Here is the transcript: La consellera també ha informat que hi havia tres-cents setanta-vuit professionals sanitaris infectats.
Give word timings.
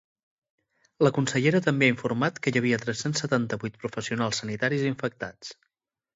La 1.07 1.11
consellera 1.17 1.61
també 1.65 1.87
ha 1.89 1.93
informat 1.93 2.39
que 2.47 2.53
hi 2.55 2.59
havia 2.63 2.81
tres-cents 2.85 3.23
setanta-vuit 3.25 3.79
professionals 3.85 4.43
sanitaris 4.45 4.89
infectats. 4.95 5.55